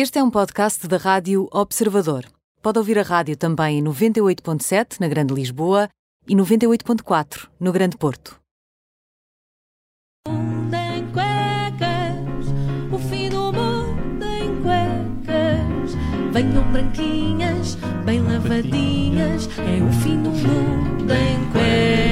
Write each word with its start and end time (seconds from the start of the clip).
Este 0.00 0.20
é 0.20 0.22
um 0.22 0.30
podcast 0.30 0.86
da 0.86 0.96
Rádio 0.96 1.48
Observador. 1.50 2.24
Pode 2.62 2.78
ouvir 2.78 3.00
a 3.00 3.02
rádio 3.02 3.36
também 3.36 3.80
em 3.80 3.82
98.7 3.82 5.00
na 5.00 5.08
Grande 5.08 5.34
Lisboa 5.34 5.88
e 6.24 6.36
98.4 6.36 7.48
no 7.58 7.72
Grande 7.72 7.96
Porto. 7.96 8.38
o 12.92 12.98
fim 13.10 13.28
do 13.28 13.52
mundo 13.52 14.24
em 14.24 14.62
cuecas. 14.62 15.96
Venham 16.32 16.70
branquinhas, 16.70 17.74
bem 18.04 18.22
lavadinhas, 18.22 19.48
é 19.58 19.82
o 19.82 19.92
fim 19.94 20.22
do 20.22 20.30
mundo 20.30 21.12
em 21.12 21.50
cuecas. 21.50 22.07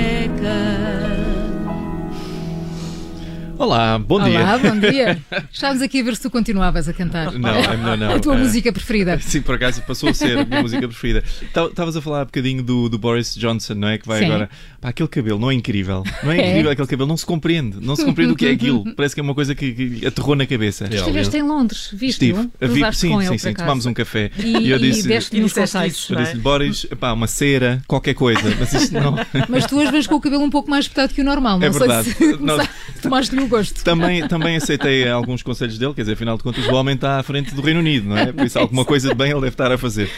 Olá, 3.59 3.99
bom 3.99 4.23
dia. 4.23 4.41
Olá, 4.41 4.59
bom 4.59 4.79
dia. 4.79 5.19
Estávamos 5.51 5.81
aqui 5.83 6.01
a 6.01 6.05
ver 6.05 6.15
se 6.17 6.23
tu 6.23 6.31
continuavas 6.31 6.89
a 6.89 6.93
cantar. 6.93 7.33
Não, 7.33 7.49
é 7.49 7.77
melhor 7.77 7.97
não. 7.97 8.11
A 8.15 8.21
tua 8.21 8.35
Eh, 8.35 8.39
música 8.39 8.71
preferida. 8.73 9.19
Sim, 9.19 9.41
por 9.41 9.55
acaso 9.55 9.81
passou 9.83 10.11
a 10.11 10.15
ser 10.15 10.39
a 10.39 10.45
minha 10.45 10.61
música 10.61 10.87
preferida. 10.87 11.25
Estavas 11.71 11.97
a 11.97 12.03
falar 12.03 12.23
um 12.23 12.27
bocadinho 12.27 12.63
do, 12.63 12.89
do 12.91 12.99
Boris 12.99 13.35
Johnson, 13.35 13.75
não 13.75 13.89
é? 13.89 13.97
Que 13.99 14.07
vai 14.07 14.19
Sim. 14.21 14.27
agora. 14.27 14.51
Pá, 14.81 14.91
aquele 14.91 15.09
cabelo 15.09 15.39
não 15.39 15.51
é 15.51 15.55
incrível. 15.55 16.05
Não 16.23 16.33
é 16.33 16.39
É. 16.39 16.51
incrível 16.51 16.71
aquele 16.71 16.87
cabelo, 16.89 17.09
não 17.09 17.17
se 17.17 17.25
compreende. 17.25 17.79
Não 17.81 17.97
se 17.97 18.05
compreende 18.05 18.35
o 18.35 18.37
que 18.37 18.47
é 18.47 18.51
aquilo. 18.53 18.85
Parece 18.95 19.15
que 19.15 19.21
é 19.21 19.25
uma 19.25 19.35
coisa 19.35 19.55
que, 19.55 19.73
que 19.73 20.07
aterrou 20.07 20.37
na 20.37 20.47
cabeça. 20.47 20.87
Estiveste 20.93 21.37
em 21.39 21.43
Londres, 21.43 21.89
viste? 21.95 22.27
Estive. 22.27 22.51
A 22.61 22.67
vi- 22.67 22.95
sim, 22.95 23.09
com 23.11 23.21
sim, 23.23 23.27
ele, 23.29 23.39
sim. 23.39 23.55
Tomámos 23.55 23.87
um 23.87 23.95
café. 23.95 24.31
E, 24.39 24.69
eu 24.71 24.79
disse. 24.79 25.09
e 25.09 25.15
E 25.15 25.19
disseste 25.19 25.41
conselhos. 25.41 25.97
isso. 25.97 26.13
eu 26.15 26.19
disse 26.23 26.37
Boris, 26.37 26.85
pá, 27.01 27.13
uma 27.13 27.27
cera, 27.27 27.83
qualquer 27.87 28.15
coisa. 28.15 28.55
Mas 28.61 28.73
isto 28.75 28.93
não. 28.93 29.17
Mas 29.49 29.65
tu 29.67 29.79
hoje 29.79 29.91
vens 29.91 30.07
com 30.07 30.15
o 30.17 30.21
cabelo 30.21 30.43
um 30.45 30.51
pouco 30.51 30.69
mais 30.71 30.85
espetado 30.85 31.15
que 31.15 31.23
o 31.23 31.25
normal. 31.25 31.59
Não 31.59 31.67
É 31.67 31.71
verdade. 31.71 32.13
sei 32.13 32.35
se 32.35 32.43
Não. 32.43 32.59
tomaste-lhe 33.01 33.46
gosto. 33.49 33.83
Também, 33.85 34.27
também 34.29 34.57
aceitei 34.57 35.09
alguns 35.09 35.43
conselhos 35.43 35.79
dele, 35.79 35.95
quer 35.95 36.03
dizer, 36.03 36.13
afinal 36.15 36.37
de 36.37 36.43
contas, 36.43 36.67
o 36.67 36.75
homem 36.75 36.95
está 36.95 37.19
à 37.19 37.23
frente 37.23 37.55
do 37.55 37.63
Reino 37.63 37.81
Unido, 37.81 38.09
não 38.09 38.17
é? 38.19 38.33
Por 38.33 38.45
isso, 38.47 38.59
alguma 38.59 38.85
coisa 38.85 39.09
de 39.09 39.15
bem 39.15 39.31
ele 39.31 39.41
deve 39.41 39.49
estar 39.49 39.71
a 39.73 39.79
fazer. 39.79 40.11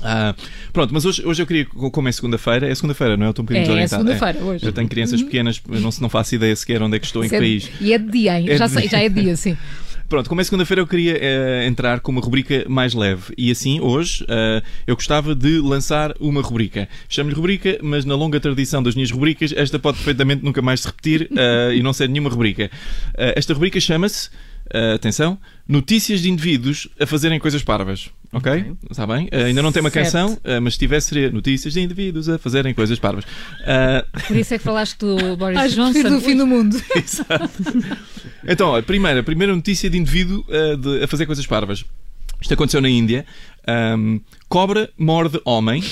Ah, 0.00 0.32
pronto, 0.72 0.94
mas 0.94 1.04
hoje, 1.04 1.26
hoje 1.26 1.42
eu 1.42 1.46
queria, 1.46 1.64
como 1.66 2.08
é 2.08 2.12
segunda-feira, 2.12 2.68
é 2.70 2.74
segunda-feira, 2.74 3.16
não 3.16 3.24
é? 3.24 3.28
Eu 3.28 3.30
estou 3.30 3.42
um 3.42 3.46
bocadinho 3.46 3.62
É, 3.62 3.64
é 3.64 3.84
desorientado. 3.86 4.02
segunda-feira, 4.02 4.44
hoje. 4.46 4.64
Eu 4.66 4.72
tenho 4.72 4.88
crianças 4.88 5.20
pequenas, 5.22 5.60
eu 5.68 5.80
não, 5.80 5.90
não 6.00 6.08
faço 6.08 6.34
ideia 6.36 6.54
sequer 6.54 6.80
onde 6.82 6.96
é 6.96 7.00
que 7.00 7.06
estou, 7.06 7.24
em 7.24 7.28
que 7.28 7.34
é- 7.34 7.38
país. 7.38 7.68
E 7.80 7.92
é 7.92 7.98
de 7.98 8.08
dia, 8.10 8.38
hein? 8.38 8.46
É 8.48 8.56
já, 8.56 8.66
de 8.68 8.86
já 8.88 8.98
é 9.00 9.08
dia, 9.08 9.34
sim. 9.36 9.56
Pronto, 10.08 10.26
como 10.26 10.40
é 10.40 10.44
segunda-feira, 10.44 10.80
eu 10.80 10.86
queria 10.86 11.18
eh, 11.20 11.66
entrar 11.66 12.00
com 12.00 12.10
uma 12.10 12.22
rubrica 12.22 12.64
mais 12.66 12.94
leve. 12.94 13.34
E 13.36 13.50
assim, 13.50 13.78
hoje, 13.78 14.24
eh, 14.26 14.62
eu 14.86 14.94
gostava 14.94 15.34
de 15.34 15.58
lançar 15.58 16.14
uma 16.18 16.40
rubrica. 16.40 16.88
Chamo-lhe 17.10 17.34
rubrica, 17.36 17.78
mas 17.82 18.06
na 18.06 18.14
longa 18.14 18.40
tradição 18.40 18.82
das 18.82 18.94
minhas 18.94 19.10
rubricas, 19.10 19.52
esta 19.54 19.78
pode 19.78 19.98
perfeitamente 19.98 20.42
nunca 20.42 20.62
mais 20.62 20.80
se 20.80 20.86
repetir 20.86 21.28
eh, 21.36 21.74
e 21.74 21.82
não 21.82 21.92
ser 21.92 22.08
nenhuma 22.08 22.30
rubrica. 22.30 22.70
Esta 23.14 23.52
rubrica 23.52 23.78
chama-se, 23.78 24.30
eh, 24.72 24.94
atenção, 24.94 25.38
Notícias 25.66 26.22
de 26.22 26.30
indivíduos 26.30 26.88
a 26.98 27.06
fazerem 27.06 27.38
coisas 27.38 27.62
parvas. 27.62 28.08
Ok? 28.32 28.72
Está 28.90 29.06
bem? 29.06 29.28
Eh, 29.30 29.44
ainda 29.44 29.62
não 29.62 29.70
tem 29.72 29.80
uma 29.82 29.90
Certo. 29.90 30.04
canção, 30.06 30.38
eh, 30.44 30.60
mas 30.60 30.74
se 30.74 30.78
tivesse 30.78 31.08
seria 31.08 31.30
Notícias 31.30 31.74
de 31.74 31.80
indivíduos 31.80 32.28
a 32.28 32.38
fazerem 32.38 32.72
coisas 32.74 32.98
parvas. 32.98 33.24
Por 34.26 34.36
isso 34.36 34.54
é 34.54 34.58
que 34.58 34.64
falaste 34.64 34.98
do 34.98 35.16
Boris 35.36 35.58
Acho 35.58 35.74
Johnson. 35.76 36.02
do 36.08 36.20
fim 36.20 36.36
do 36.36 36.46
mundo. 36.46 36.76
Exato. 36.96 37.50
Então, 38.46 38.74
a 38.74 38.82
primeira, 38.82 39.20
a 39.20 39.22
primeira 39.22 39.54
notícia 39.54 39.88
de 39.90 39.98
indivíduo 39.98 40.44
uh, 40.48 40.76
de- 40.76 41.04
a 41.04 41.08
fazer 41.08 41.26
coisas 41.26 41.46
parvas. 41.46 41.84
Isto 42.40 42.54
aconteceu 42.54 42.80
na 42.80 42.88
Índia. 42.88 43.26
Um, 43.96 44.20
cobra 44.48 44.88
morde 44.96 45.40
homem, 45.44 45.82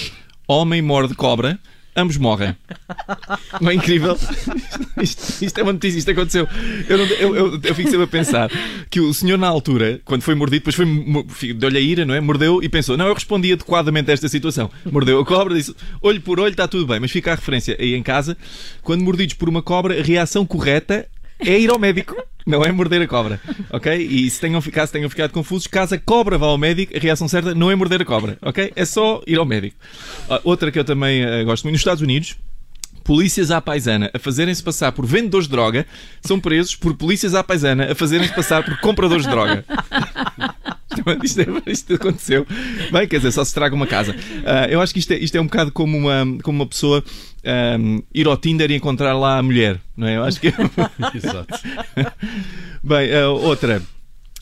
homem 0.49 0.81
morde 0.81 1.15
cobra, 1.15 1.59
ambos 1.95 2.17
morrem. 2.17 2.57
Não 3.61 3.71
é 3.71 3.75
incrível? 3.75 4.17
Isto, 5.02 5.44
isto 5.44 5.58
é 5.58 5.62
uma 5.62 5.72
notícia, 5.75 5.98
isto 5.98 6.11
aconteceu. 6.11 6.48
Eu, 6.89 6.98
não- 6.98 7.05
eu, 7.06 7.36
eu, 7.36 7.61
eu 7.62 7.75
fico 7.75 7.91
sempre 7.91 8.05
a 8.05 8.06
pensar 8.06 8.50
que 8.89 8.98
o 9.00 9.12
senhor, 9.12 9.36
na 9.39 9.47
altura, 9.47 10.00
quando 10.05 10.22
foi 10.22 10.34
mordido, 10.34 10.64
depois 10.64 10.75
foi, 10.75 11.52
deu-lhe 11.52 11.77
a 11.78 11.80
ira, 11.80 12.05
não 12.06 12.14
é? 12.14 12.20
Mordeu 12.20 12.62
e 12.62 12.69
pensou: 12.69 12.97
não, 12.97 13.06
eu 13.06 13.14
respondi 13.14 13.52
adequadamente 13.52 14.11
a 14.11 14.14
esta 14.14 14.28
situação. 14.28 14.70
Mordeu 14.91 15.20
a 15.20 15.24
cobra, 15.27 15.55
disse: 15.55 15.74
olho 16.00 16.20
por 16.20 16.41
olho, 16.41 16.50
está 16.52 16.67
tudo 16.67 16.86
bem, 16.86 16.98
mas 17.00 17.11
fica 17.11 17.33
a 17.33 17.34
referência 17.34 17.77
aí 17.78 17.94
em 17.94 18.02
casa. 18.02 18.36
Quando 18.83 19.02
mordidos 19.02 19.35
por 19.35 19.48
uma 19.48 19.61
cobra, 19.62 19.98
a 20.01 20.02
reação 20.02 20.46
correta 20.46 21.06
é 21.39 21.58
ir 21.58 21.70
ao 21.70 21.79
médico. 21.79 22.17
Não 22.46 22.62
é 22.64 22.70
morder 22.70 23.02
a 23.02 23.08
cobra, 23.08 23.40
ok? 23.70 23.92
E 23.96 24.30
se 24.30 24.40
tenham, 24.40 24.61
se 24.61 24.92
tenham 24.92 25.11
ficado 25.11 25.33
confusos, 25.33 25.67
caso 25.67 25.96
a 25.96 25.98
cobra 25.98 26.39
vá 26.39 26.46
ao 26.46 26.56
médico, 26.56 26.96
a 26.96 27.01
reação 27.01 27.27
certa 27.27 27.52
não 27.56 27.73
é 27.73 27.74
morder 27.74 28.01
a 28.02 28.05
cobra, 28.05 28.39
ok? 28.40 28.73
É 28.77 28.85
só 28.85 29.20
ir 29.27 29.36
ao 29.36 29.45
médico. 29.45 29.77
Ah, 30.30 30.40
outra 30.45 30.70
que 30.70 30.79
eu 30.79 30.85
também 30.85 31.24
ah, 31.24 31.42
gosto 31.42 31.64
muito, 31.64 31.73
nos 31.74 31.80
Estados 31.80 32.02
Unidos, 32.02 32.36
polícias 33.06 33.50
à 33.52 33.61
paisana 33.61 34.11
a 34.12 34.18
fazerem-se 34.18 34.62
passar 34.62 34.90
por 34.90 35.06
vendedores 35.06 35.46
de 35.46 35.52
droga 35.52 35.86
são 36.20 36.40
presos 36.40 36.74
por 36.74 36.94
polícias 36.94 37.34
à 37.34 37.44
paisana 37.44 37.92
a 37.92 37.94
fazerem-se 37.94 38.34
passar 38.34 38.64
por 38.64 38.78
compradores 38.80 39.24
de 39.24 39.30
droga. 39.30 39.64
Isto, 41.22 41.40
é- 41.42 41.70
isto 41.70 41.94
aconteceu. 41.94 42.46
Bem, 42.90 43.06
quer 43.06 43.18
dizer, 43.18 43.30
só 43.30 43.44
se 43.44 43.50
estraga 43.50 43.74
uma 43.74 43.86
casa. 43.86 44.17
Ah, 44.46 44.67
eu 44.68 44.80
acho 44.80 44.94
que 44.94 44.98
isto 44.98 45.12
é, 45.12 45.17
isto 45.18 45.36
é 45.36 45.40
um 45.40 45.44
bocado 45.44 45.70
como 45.70 45.96
uma, 45.96 46.24
como 46.42 46.61
uma 46.62 46.67
pessoa 46.67 47.05
ahm, 47.44 47.98
ir 48.14 48.27
ao 48.27 48.36
Tinder 48.36 48.70
e 48.70 48.77
encontrar 48.77 49.12
lá 49.14 49.38
a 49.38 49.42
mulher, 49.42 49.78
não 49.96 50.06
é? 50.08 50.17
Eu 50.17 50.24
acho 50.24 50.40
que. 50.40 50.48
Exato. 51.14 51.55
Bem, 52.83 53.14
ah, 53.14 53.28
outra. 53.28 53.83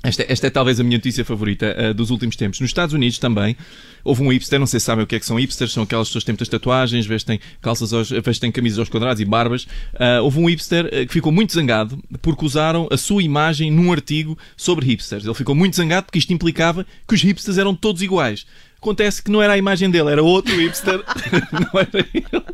Esta, 0.04 0.24
esta 0.28 0.46
é 0.48 0.50
talvez 0.50 0.78
a 0.78 0.84
minha 0.84 0.98
notícia 0.98 1.24
favorita 1.24 1.74
ah, 1.78 1.92
dos 1.94 2.10
últimos 2.10 2.36
tempos. 2.36 2.60
Nos 2.60 2.68
Estados 2.68 2.92
Unidos 2.92 3.18
também 3.18 3.56
houve 4.04 4.22
um 4.22 4.28
hipster, 4.30 4.60
não 4.60 4.66
sei 4.66 4.78
se 4.78 4.84
sabem 4.84 5.02
o 5.02 5.06
que 5.06 5.16
é 5.16 5.18
que 5.18 5.24
são 5.24 5.36
hipsters, 5.36 5.72
são 5.72 5.82
aquelas 5.82 6.08
pessoas 6.08 6.22
que 6.22 6.26
têm 6.26 6.34
muitas 6.34 6.48
tatuagens, 6.48 7.06
vestem 7.06 7.40
calças 7.62 7.90
aos, 7.94 8.10
vestem 8.10 8.52
camisas 8.52 8.78
aos 8.78 8.90
quadrados 8.90 9.22
e 9.22 9.24
barbas. 9.24 9.66
Ah, 9.98 10.20
houve 10.20 10.38
um 10.38 10.46
hipster 10.46 10.86
ah, 10.86 11.06
que 11.06 11.12
ficou 11.12 11.32
muito 11.32 11.54
zangado 11.54 11.98
porque 12.20 12.44
usaram 12.44 12.86
a 12.90 12.98
sua 12.98 13.22
imagem 13.22 13.70
num 13.70 13.90
artigo 13.90 14.36
sobre 14.54 14.84
hipsters. 14.84 15.24
Ele 15.24 15.34
ficou 15.34 15.54
muito 15.54 15.74
zangado 15.74 16.04
porque 16.04 16.18
isto 16.18 16.34
implicava 16.34 16.86
que 17.08 17.14
os 17.14 17.22
hipsters 17.22 17.56
eram 17.56 17.74
todos 17.74 18.02
iguais. 18.02 18.46
Acontece 18.76 19.22
que 19.22 19.30
não 19.30 19.40
era 19.40 19.54
a 19.54 19.58
imagem 19.58 19.90
dele, 19.90 20.10
era 20.10 20.22
outro 20.22 20.54
hipster, 20.54 21.02
não 21.50 21.80
era 21.80 22.06
ele. 22.12 22.44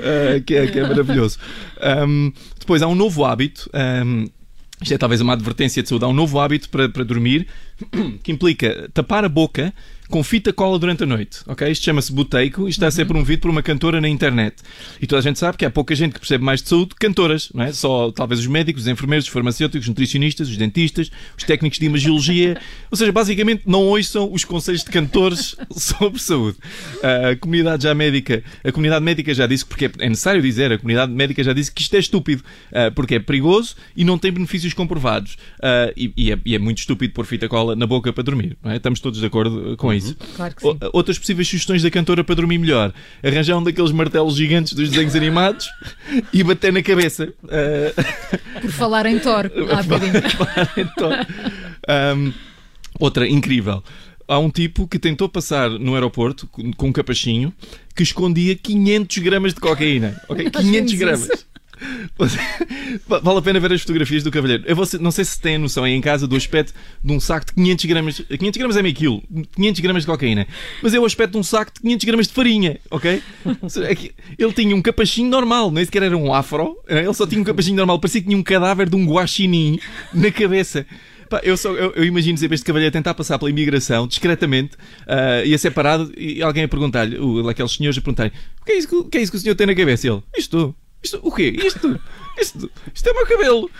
Ah, 0.00 0.40
que, 0.44 0.56
é, 0.56 0.66
que 0.66 0.80
é 0.80 0.82
maravilhoso. 0.82 1.38
Ahm, 1.80 2.32
depois 2.58 2.82
há 2.82 2.88
um 2.88 2.96
novo 2.96 3.24
hábito. 3.24 3.70
ahm, 3.72 4.26
isto 4.80 4.92
é 4.92 4.98
talvez 4.98 5.20
uma 5.20 5.32
advertência 5.32 5.82
de 5.82 5.88
saúde. 5.88 6.04
Há 6.04 6.08
um 6.08 6.12
novo 6.12 6.38
hábito 6.38 6.68
para, 6.68 6.88
para 6.88 7.04
dormir 7.04 7.46
que 8.22 8.30
implica 8.30 8.90
tapar 8.92 9.24
a 9.24 9.28
boca 9.28 9.72
com 10.08 10.22
fita 10.22 10.52
cola 10.52 10.78
durante 10.78 11.02
a 11.02 11.06
noite. 11.06 11.40
ok? 11.46 11.70
Isto 11.70 11.84
chama-se 11.84 12.12
boteico 12.12 12.66
e 12.66 12.70
está 12.70 12.86
a 12.86 12.90
ser 12.90 13.04
promovido 13.04 13.42
por 13.42 13.50
uma 13.50 13.62
cantora 13.62 14.00
na 14.00 14.08
internet. 14.08 14.56
E 15.00 15.06
toda 15.06 15.20
a 15.20 15.22
gente 15.22 15.38
sabe 15.38 15.58
que 15.58 15.64
há 15.64 15.70
pouca 15.70 15.94
gente 15.94 16.12
que 16.12 16.20
percebe 16.20 16.44
mais 16.44 16.62
de 16.62 16.68
saúde 16.68 16.90
que 16.90 17.06
cantoras. 17.06 17.50
Não 17.54 17.64
é? 17.64 17.72
Só 17.72 18.10
talvez 18.10 18.40
os 18.40 18.46
médicos, 18.46 18.82
os 18.82 18.88
enfermeiros, 18.88 19.26
os 19.26 19.32
farmacêuticos, 19.32 19.84
os 19.84 19.88
nutricionistas, 19.88 20.48
os 20.48 20.56
dentistas, 20.56 21.10
os 21.36 21.44
técnicos 21.44 21.78
de 21.78 21.86
imagiologia. 21.86 22.60
Ou 22.90 22.96
seja, 22.96 23.12
basicamente 23.12 23.62
não 23.66 23.82
ouçam 23.82 24.32
os 24.32 24.44
conselhos 24.44 24.84
de 24.84 24.90
cantores 24.90 25.56
sobre 25.70 26.20
saúde. 26.20 26.58
A 27.02 27.36
comunidade 27.36 27.82
já 27.82 27.94
médica, 27.94 28.42
a 28.64 28.72
comunidade 28.72 29.04
médica 29.04 29.34
já 29.34 29.46
disse, 29.46 29.64
porque 29.64 29.90
é 29.98 30.08
necessário 30.08 30.40
dizer, 30.40 30.72
a 30.72 30.78
comunidade 30.78 31.12
médica 31.12 31.42
já 31.42 31.52
disse 31.52 31.72
que 31.72 31.82
isto 31.82 31.94
é 31.94 31.98
estúpido, 31.98 32.42
ah, 32.72 32.90
porque 32.94 33.16
é 33.16 33.18
perigoso 33.18 33.74
e 33.96 34.04
não 34.04 34.18
tem 34.18 34.32
benefícios 34.32 34.72
comprovados. 34.72 35.36
Ah, 35.62 35.92
e, 35.96 36.32
é, 36.32 36.38
e 36.44 36.54
é 36.54 36.58
muito 36.58 36.78
estúpido 36.78 37.12
pôr 37.12 37.24
fita 37.24 37.48
cola 37.48 37.74
na 37.74 37.86
boca 37.86 38.12
para 38.12 38.22
dormir. 38.22 38.56
é? 38.64 38.76
Estamos 38.76 39.00
todos 39.00 39.20
de 39.20 39.26
acordo 39.26 39.76
com 39.76 39.92
isso. 39.92 39.95
Claro 40.36 40.54
que 40.54 40.62
sim. 40.62 40.78
Outras 40.92 41.18
possíveis 41.18 41.48
sugestões 41.48 41.82
da 41.82 41.90
cantora 41.90 42.22
para 42.24 42.34
dormir 42.34 42.58
melhor: 42.58 42.92
arranjar 43.22 43.56
um 43.56 43.62
daqueles 43.62 43.90
martelos 43.92 44.36
gigantes 44.36 44.72
dos 44.72 44.90
desenhos 44.90 45.14
animados 45.16 45.68
e 46.32 46.42
bater 46.42 46.72
na 46.72 46.82
cabeça. 46.82 47.32
Ah, 47.48 48.60
Por 48.60 48.70
falar 48.70 49.06
em 49.06 49.18
Thor, 49.18 49.50
há 49.72 49.82
bocadinho. 49.82 50.22
então, 50.76 51.10
ahm, 51.88 52.32
outra 52.98 53.28
incrível. 53.28 53.82
Há 54.28 54.40
um 54.40 54.50
tipo 54.50 54.88
que 54.88 54.98
tentou 54.98 55.28
passar 55.28 55.70
no 55.70 55.94
aeroporto 55.94 56.48
com 56.76 56.88
um 56.88 56.92
capachinho 56.92 57.52
que 57.94 58.02
escondia 58.02 58.56
500 58.56 59.18
gramas 59.18 59.54
de 59.54 59.60
cocaína. 59.60 60.20
Ok? 60.28 60.50
500 60.50 60.62
vimos 60.72 60.92
gramas. 60.94 61.46
Vale 63.06 63.38
a 63.38 63.42
pena 63.42 63.60
ver 63.60 63.72
as 63.72 63.80
fotografias 63.82 64.22
do 64.22 64.30
cavalheiro. 64.30 64.64
Eu 64.66 64.74
vou- 64.76 64.86
não 65.00 65.10
sei 65.10 65.24
se 65.24 65.40
têm 65.40 65.58
noção 65.58 65.84
aí 65.84 65.92
em 65.92 66.00
casa 66.00 66.26
do 66.26 66.36
aspecto 66.36 66.72
de 67.02 67.12
um 67.12 67.20
saco 67.20 67.46
de 67.46 67.52
500 67.54 67.84
gramas. 67.84 68.20
500 68.38 68.58
gramas 68.58 68.76
é 68.76 68.82
meio 68.82 68.94
quilo. 68.94 69.22
500 69.54 69.80
gramas 69.80 70.02
de 70.02 70.06
cocaína. 70.06 70.46
Mas 70.82 70.94
é 70.94 70.98
o 71.00 71.04
aspecto 71.04 71.32
de 71.32 71.38
um 71.38 71.42
saco 71.42 71.72
de 71.74 71.80
500 71.80 72.04
gramas 72.04 72.26
de 72.28 72.32
farinha, 72.32 72.78
ok? 72.90 73.22
É 73.44 74.10
Ele 74.38 74.52
tinha 74.52 74.74
um 74.76 74.82
capachinho 74.82 75.28
normal, 75.28 75.70
nem 75.70 75.84
sequer 75.84 76.02
era 76.04 76.16
um 76.16 76.32
afro. 76.32 76.76
eh, 76.88 77.00
Ele 77.04 77.14
só 77.14 77.26
tinha 77.26 77.40
um 77.40 77.44
capachinho 77.44 77.76
normal. 77.76 77.98
Parecia 77.98 78.20
que 78.20 78.26
tinha 78.28 78.38
um 78.38 78.42
cadáver 78.42 78.88
de 78.88 78.96
um 78.96 79.06
guaxinim 79.06 79.78
na 80.12 80.30
cabeça. 80.30 80.86
Pá, 81.28 81.40
eu, 81.42 81.56
só, 81.56 81.72
eu, 81.72 81.92
eu 81.96 82.04
imagino 82.04 82.38
sempre 82.38 82.54
este 82.54 82.64
cavalheiro 82.64 82.92
tentar 82.92 83.12
passar 83.12 83.36
pela 83.36 83.50
imigração 83.50 84.06
discretamente, 84.06 84.76
ah, 85.08 85.42
ia 85.44 85.58
ser 85.58 85.72
parado 85.72 86.12
e 86.16 86.40
alguém 86.40 86.62
a 86.62 86.68
perguntar-lhe, 86.68 87.16
aqueles 87.50 87.72
senhores 87.72 87.98
a 87.98 88.00
perguntar-lhe: 88.00 88.30
o 88.62 88.64
que, 88.64 88.70
é 88.72 88.78
isso, 88.78 88.86
que- 88.88 88.94
o 88.94 89.04
que 89.04 89.18
é 89.18 89.22
isso 89.22 89.32
que 89.32 89.38
o 89.38 89.40
senhor 89.40 89.56
tem 89.56 89.66
na 89.66 89.74
cabeça? 89.74 90.06
E 90.06 90.10
ele: 90.10 90.22
Isto, 90.38 90.72
isto, 91.06 91.20
o 91.22 91.32
quê? 91.32 91.56
Isto, 91.64 91.98
isto, 92.40 92.70
isto 92.94 93.08
é 93.08 93.12
o 93.12 93.14
meu 93.14 93.26
cabelo. 93.26 93.70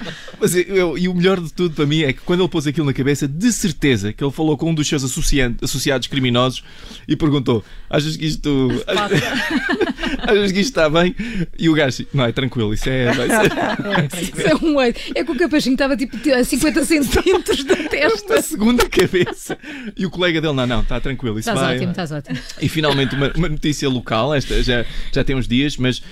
Mas 0.40 0.55
eu- 0.55 0.62
eu- 0.64 0.99
e 0.99 1.08
o 1.08 1.14
melhor 1.14 1.40
de 1.40 1.52
tudo 1.52 1.75
para 1.75 1.84
mim 1.87 2.02
é 2.02 2.12
que 2.12 2.20
quando 2.20 2.40
ele 2.43 2.49
pôs 2.49 2.67
aquilo 2.67 2.87
na 2.87 2.93
cabeça, 2.93 3.28
de 3.28 3.52
certeza 3.52 4.12
que 4.12 4.23
ele 4.25 4.32
falou 4.32 4.56
com 4.56 4.70
um 4.70 4.75
dos 4.75 4.88
seus 4.88 5.05
associados 5.05 6.06
criminosos 6.08 6.62
e 7.06 7.14
perguntou: 7.17 7.64
Achas 7.90 8.17
que 8.17 8.26
isto. 8.26 8.69
Achas 10.23 10.53
que 10.53 10.61
isto 10.61 10.70
está 10.70 10.88
bem? 10.88 11.14
E 11.58 11.69
o 11.69 11.75
gajo, 11.75 12.06
não 12.12 12.25
é 12.25 12.32
tranquilo, 12.32 12.73
isso 12.73 12.88
é. 12.88 13.06
É 13.06 14.23
Isso 14.23 14.41
é 14.47 14.55
um 14.64 14.76
oito. 14.76 15.00
É 15.14 15.25
que 15.25 15.31
o 15.31 15.37
capachinho 15.37 15.75
estava 15.75 15.97
tipo 15.97 16.17
a 16.32 16.44
50 16.44 16.85
centímetros 16.85 17.64
da 17.64 17.76
testa. 17.76 18.35
uma 18.35 18.43
segunda 18.43 18.88
cabeça. 18.88 19.58
E 19.97 20.06
o 20.06 20.11
colega 20.11 20.41
dele, 20.41 20.55
não, 20.55 20.67
não, 20.67 20.81
está 20.81 21.00
tranquilo, 21.00 21.38
isso 21.38 21.49
Estás 21.49 21.67
vai. 21.67 21.76
ótimo, 21.76 21.91
estás 21.91 22.12
ótimo. 22.12 22.38
E 22.61 22.69
finalmente 22.69 23.14
uma, 23.14 23.32
uma 23.35 23.49
notícia 23.49 23.88
local, 23.88 24.35
esta 24.35 24.62
já, 24.62 24.85
já 25.12 25.25
tem 25.25 25.37
uns 25.37 25.49
dias, 25.49 25.76
mas 25.76 26.03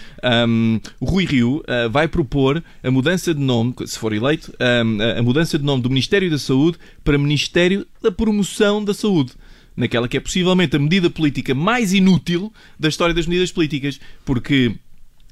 um, 0.49 0.81
o 1.01 1.07
Rui 1.07 1.25
Rio 1.25 1.63
uh, 1.69 1.91
vai 1.91 2.09
propor 2.09 2.63
a 2.83 2.91
mudança 2.91 3.35
de 3.35 3.41
nome, 3.41 3.75
se 3.87 3.99
for 3.99 4.13
eleito, 4.13 4.53
um, 4.61 5.19
a 5.19 5.23
mudança 5.23 5.59
de 5.59 5.65
nome 5.65 5.83
do 5.83 5.89
Ministério 5.89 6.31
da 6.31 6.39
Saúde 6.39 6.79
para 7.03 7.19
Ministério 7.19 7.87
da 8.03 8.11
Promoção 8.11 8.85
da 8.85 8.95
Saúde. 8.95 9.33
Naquela 9.77 10.07
que 10.09 10.17
é 10.17 10.21
possivelmente 10.21 10.77
a 10.77 10.79
medida 10.79 11.11
política 11.11 11.55
mais 11.55 11.93
inútil 11.93 12.53
da 12.79 12.89
história 12.89 13.15
das 13.15 13.27
medidas 13.27 13.51
políticas, 13.51 13.99
porque 14.25 14.73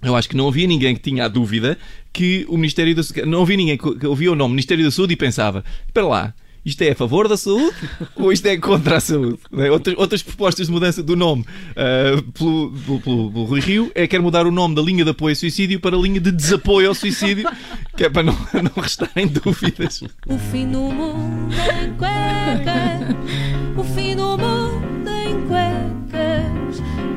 eu 0.02 0.16
acho 0.16 0.28
que 0.28 0.36
não 0.36 0.48
havia 0.48 0.66
ninguém 0.66 0.96
que 0.96 1.00
tinha 1.02 1.24
a 1.24 1.28
dúvida 1.28 1.78
que 2.12 2.44
o 2.48 2.56
Ministério 2.56 2.94
da 2.94 3.02
Saúde. 3.04 3.24
Não 3.24 3.42
havia 3.42 3.56
ninguém 3.56 3.78
que 3.78 4.06
ouvia 4.06 4.32
o 4.32 4.34
nome 4.34 4.54
Ministério 4.54 4.84
da 4.84 4.90
Saúde 4.90 5.12
e 5.12 5.16
pensava: 5.16 5.64
espera 5.86 6.06
lá, 6.06 6.34
isto 6.64 6.82
é 6.82 6.90
a 6.90 6.94
favor 6.96 7.28
da 7.28 7.36
saúde 7.36 7.74
ou 8.16 8.32
isto 8.32 8.46
é 8.46 8.56
contra 8.56 8.96
a 8.96 9.00
saúde? 9.00 9.38
É? 9.58 9.70
Outras, 9.70 9.96
outras 9.98 10.22
propostas 10.22 10.66
de 10.66 10.72
mudança 10.72 11.02
do 11.02 11.14
nome 11.16 11.44
ah, 11.76 12.20
pelo, 12.36 12.70
pelo, 12.72 13.00
pelo- 13.00 13.30
pelo 13.32 13.44
Rui 13.44 13.60
Rio 13.60 13.92
é 13.94 14.06
quer 14.08 14.20
mudar 14.20 14.44
o 14.46 14.50
nome 14.50 14.74
da 14.74 14.82
linha 14.82 15.04
de 15.04 15.10
apoio 15.10 15.32
ao 15.32 15.36
suicídio 15.36 15.78
para 15.78 15.96
a 15.96 16.00
linha 16.00 16.20
de 16.20 16.32
desapoio 16.32 16.88
ao 16.88 16.94
suicídio, 16.94 17.48
que 17.96 18.04
é 18.04 18.08
para 18.10 18.22
não, 18.24 18.32
não 18.62 18.82
restarem 18.82 19.26
dúvidas. 19.28 20.02
O 20.26 20.38
fim 20.38 20.68
do 20.70 20.80
mundo 20.80 21.52
em 21.54 21.92
cuecas, 21.94 23.21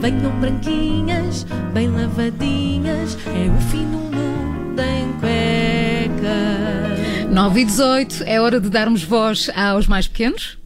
Venham 0.05 0.39
branquinhas, 0.39 1.47
bem 1.73 1.89
lavadinhas, 1.89 3.17
é 3.25 3.49
o 3.49 3.57
fim 3.71 3.89
do 3.89 3.97
mundo 3.97 4.79
em 4.79 5.11
cuecas. 5.19 7.31
9 7.31 7.59
e 7.59 7.65
18, 7.65 8.23
é 8.27 8.39
hora 8.39 8.59
de 8.59 8.69
darmos 8.69 9.03
voz 9.03 9.49
aos 9.55 9.87
mais 9.87 10.07
pequenos. 10.07 10.59